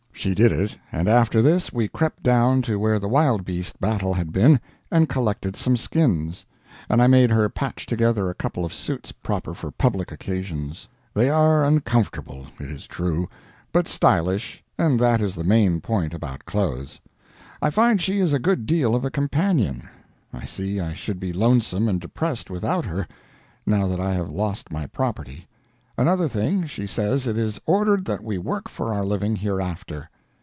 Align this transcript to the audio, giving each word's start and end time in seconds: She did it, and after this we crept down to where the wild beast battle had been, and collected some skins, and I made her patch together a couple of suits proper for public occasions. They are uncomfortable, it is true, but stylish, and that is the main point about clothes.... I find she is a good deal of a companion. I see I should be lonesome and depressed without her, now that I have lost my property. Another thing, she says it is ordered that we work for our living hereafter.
She 0.13 0.35
did 0.35 0.51
it, 0.51 0.77
and 0.91 1.07
after 1.07 1.41
this 1.41 1.73
we 1.73 1.87
crept 1.87 2.21
down 2.21 2.61
to 2.63 2.77
where 2.77 2.99
the 2.99 3.07
wild 3.07 3.43
beast 3.43 3.79
battle 3.81 4.13
had 4.13 4.31
been, 4.31 4.59
and 4.91 5.09
collected 5.09 5.55
some 5.55 5.75
skins, 5.75 6.45
and 6.89 7.01
I 7.01 7.07
made 7.07 7.31
her 7.31 7.49
patch 7.49 7.87
together 7.87 8.29
a 8.29 8.35
couple 8.35 8.63
of 8.63 8.71
suits 8.71 9.11
proper 9.11 9.55
for 9.55 9.71
public 9.71 10.11
occasions. 10.11 10.87
They 11.15 11.27
are 11.31 11.65
uncomfortable, 11.65 12.45
it 12.59 12.69
is 12.69 12.85
true, 12.85 13.29
but 13.73 13.87
stylish, 13.87 14.63
and 14.77 14.99
that 14.99 15.21
is 15.21 15.33
the 15.33 15.43
main 15.43 15.81
point 15.81 16.13
about 16.13 16.45
clothes.... 16.45 16.99
I 17.59 17.71
find 17.71 17.99
she 17.99 18.19
is 18.19 18.31
a 18.31 18.37
good 18.37 18.67
deal 18.67 18.93
of 18.93 19.03
a 19.03 19.09
companion. 19.09 19.89
I 20.31 20.45
see 20.45 20.79
I 20.79 20.93
should 20.93 21.19
be 21.19 21.33
lonesome 21.33 21.87
and 21.89 21.99
depressed 21.99 22.51
without 22.51 22.85
her, 22.85 23.07
now 23.65 23.87
that 23.87 23.99
I 23.99 24.13
have 24.13 24.29
lost 24.29 24.71
my 24.71 24.85
property. 24.85 25.47
Another 25.97 26.27
thing, 26.29 26.65
she 26.65 26.87
says 26.87 27.27
it 27.27 27.37
is 27.37 27.59
ordered 27.65 28.05
that 28.05 28.23
we 28.23 28.37
work 28.37 28.69
for 28.69 28.93
our 28.93 29.05
living 29.05 29.35
hereafter. 29.35 30.09